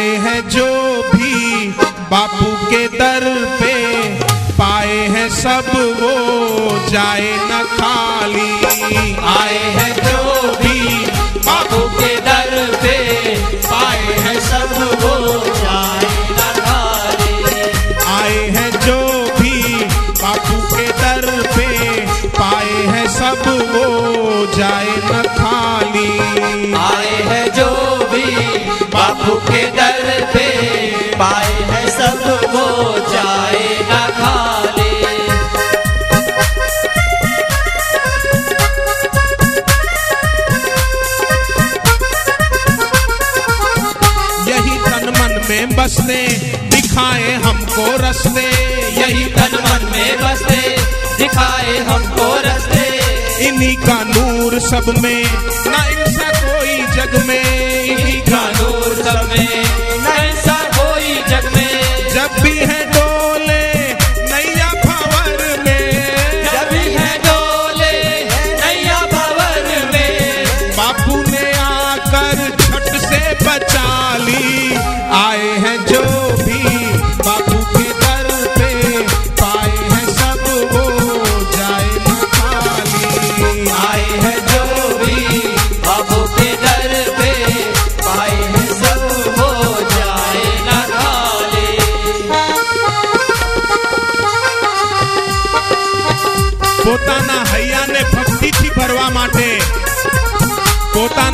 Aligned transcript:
आए 0.00 0.12
हैं 0.16 0.48
जो 0.48 0.66
भी 1.12 1.66
बापू 2.10 2.46
के 2.68 2.86
दर 2.88 3.24
पे 3.60 3.72
पाए 4.58 4.96
हैं 5.14 5.28
सब, 5.30 5.68
वो 6.00 6.12
जाए 6.88 7.32
न 7.50 7.58
खाली। 7.72 8.52
आए 9.32 9.58
हैं 9.76 9.92
जो 9.98 10.22
भी 10.62 10.78
बाबू 11.46 11.82
के 11.98 12.14
दर 12.28 12.54
पे 12.82 12.96
पाए 13.66 14.16
हैं 14.24 14.38
सब, 14.40 14.72
वो 15.02 15.14
जाए 15.58 16.08
न 16.30 16.48
खाली। 16.60 17.36
आए 18.14 18.40
हैं 18.56 18.70
जो 18.86 18.98
भी 19.40 19.84
बापू 20.22 20.60
के 20.76 20.86
दर 21.02 21.30
पे 21.56 21.68
पाए 22.38 22.86
हैं 22.94 23.06
सब, 23.18 23.46
वो 23.74 24.46
जाए 24.56 24.96
न 25.04 25.22
खाली। 25.38 26.72
आए 26.86 27.22
हैं 27.30 27.46
जो 27.54 27.70
भी 28.12 28.24
बाबू 28.92 29.34
के 29.46 29.66
हमको 47.70 47.96
रस्ते, 47.96 48.42
यही 49.00 49.24
तन 49.24 49.52
मन 49.54 49.90
में 49.92 50.16
बसते। 50.18 50.76
दिखाए 51.18 51.76
हमको 51.78 52.34
रस्ते। 52.40 53.46
इन्हीं 53.48 53.76
का 53.76 54.02
नूर 54.04 54.58
सब 54.58 54.94
में 55.02 55.24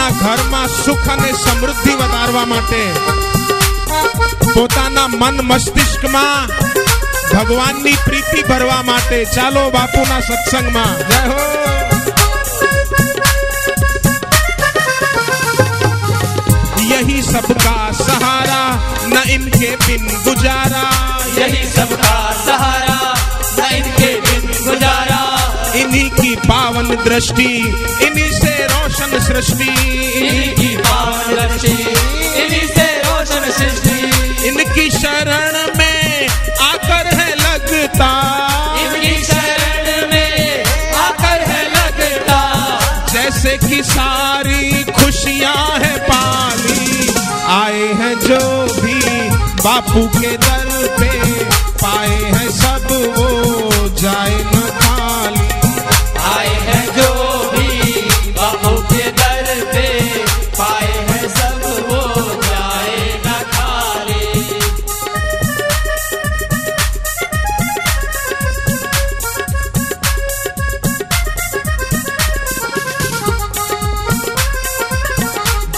પોતાના 0.00 0.10
ઘરમાં 0.12 0.68
સુખ 0.74 1.08
અને 1.12 1.30
સમૃદ્ધિ 1.34 1.94
વધારવા 1.98 2.46
માટે 2.46 2.80
પોતાના 4.54 5.08
મન 5.10 5.36
મસ્તિષ્કમાં 5.48 6.48
ભગવાનની 7.32 7.96
પ્રીતિ 8.04 8.44
ભરવા 8.48 8.82
માટે 8.84 9.18
ચાલો 9.34 9.64
બાપુના 9.70 10.20
સત્સંગમાં 10.22 10.96
જય 11.08 11.20
હો 11.28 11.40
यही 16.90 17.22
सबका 17.22 17.76
सहारा 18.00 18.62
न 19.12 19.22
इनके 19.34 19.70
बिन 19.86 20.06
गुजारा 20.24 20.84
यही 21.38 21.64
सबका 21.70 22.16
सहारा 22.46 22.89
दृष्टि 27.11 27.43
इन्हीं 28.05 28.31
से 28.31 28.51
रोशन 28.63 29.19
सृष्टि। 29.19 29.65
इन्हीं 30.19 30.77
पावन 30.77 31.35
दृष्टि 31.35 31.71
इन्हीं 32.41 32.67
से 32.67 32.85
रोशन 33.05 33.49
सृष्टि। 33.51 34.47
इनकी 34.47 34.89
शरण 34.91 35.57
में 35.77 36.27
आकर 36.61 37.09
है 37.17 37.29
लगता। 37.35 38.09
इनकी 38.83 39.23
शरण 39.23 40.07
में 40.11 40.63
आकर 40.99 41.43
है 41.51 41.63
लगता। 41.75 42.39
जैसे 43.13 43.57
कि 43.67 43.81
सारी 43.83 44.83
खुशियाँ 44.91 45.79
है 45.79 45.95
पानी 46.07 47.07
आए 47.59 47.85
हैं 48.01 48.15
जो 48.19 48.41
भी 48.81 48.99
बापू 49.63 50.07
के 50.19 50.35
दर 50.37 50.65
पे 50.99 51.11
पाए 51.83 52.17
हैं 52.33 52.49
सब 52.51 52.87
वो 53.17 53.89
जाए। 53.99 54.30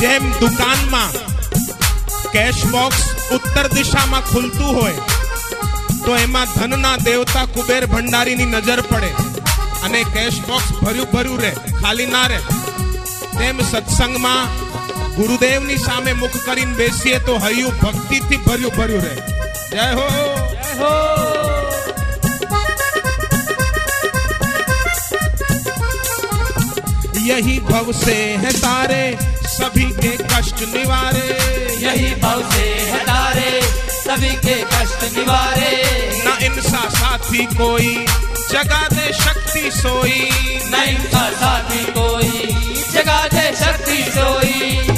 જેમ 0.00 0.24
દુકાનમાં 0.40 1.12
કેશ 2.32 2.62
બોક્સ 2.72 3.02
ઉત્તર 3.30 3.66
દિશામાં 3.74 4.24
ખુલતું 4.24 4.74
હોય 4.74 5.02
તો 6.04 6.16
એમાં 6.16 6.48
ધનના 6.50 6.96
દેવતા 7.04 7.46
કુબેર 7.48 7.84
ભંડારીની 7.86 8.46
નજર 8.46 8.82
પડે 8.82 9.10
અને 9.84 10.00
કેશ 10.14 10.38
બોક્સ 10.48 10.68
ભર્યું 10.80 11.10
ભર્યું 11.12 11.40
રહે 11.40 11.52
ખાલી 11.80 12.08
ના 12.08 12.28
રહે 12.28 12.40
તેમ 13.38 13.62
સત્સંગમાં 13.62 14.48
ગુરુદેવની 15.16 15.78
સામે 15.78 16.12
મુખ 16.14 16.38
કરીને 16.44 16.74
બેસીએ 16.74 17.20
તો 17.20 17.38
હૈયું 17.38 17.80
ભક્તિથી 17.82 18.42
ભર્યું 18.46 18.76
ભર્યું 18.76 19.04
રહે 19.04 19.14
જય 19.70 19.86
હો 19.92 20.08
हो 20.78 20.92
यही 27.26 27.58
भव 27.62 27.92
से 27.94 28.14
है 28.36 28.50
तारे 28.58 29.04
सभी 29.59 29.85
के 30.01 30.11
कष्ट 30.23 30.61
निवारे। 30.75 31.27
यही 31.83 32.15
भाव 32.15 32.41
से 32.51 32.67
है 32.89 32.99
तारे 33.03 33.61
सभी 33.91 34.35
के 34.45 34.55
कष्ट 34.73 35.03
निवारे। 35.17 35.73
न 36.25 36.37
इनसा 36.45 36.83
साथी 36.89 37.45
कोई 37.45 38.05
जगा 38.51 38.87
दे 38.93 39.13
शक्ति 39.13 39.71
सोई। 39.71 40.29
न 40.71 40.83
इनका 40.89 41.29
साथी 41.41 41.83
कोई 41.97 42.47
जगा 42.93 43.21
दे 43.33 43.47
शक्ति 43.55 44.03
सोई। 44.11 44.88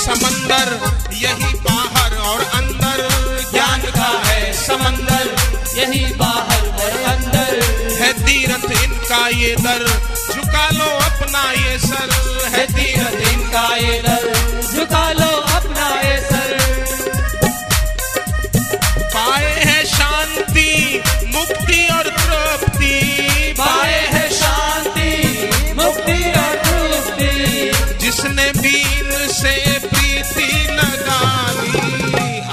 समंदर, 0.00 0.68
यही 1.14 1.52
बाहर 1.58 2.16
और 2.16 2.40
अंदर। 2.54 3.08
ज्ञान 3.52 3.80
का 3.80 4.10
है 4.26 4.52
समंदर, 4.52 5.26
यही 5.78 6.04
बाहर 6.14 6.68
और 6.84 6.96
अंदर। 7.12 7.60
है 8.00 8.12
तीरथ 8.12 8.70
इनका 8.82 9.26
ये 9.28 9.54
दर, 9.56 9.86
झुका 10.34 10.68
लो 10.70 10.90
अपना 11.00 11.50
ये 11.52 11.78
सर। 11.78 12.29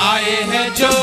आए 0.07 0.35
हैं 0.49 0.67
जो 0.73 0.96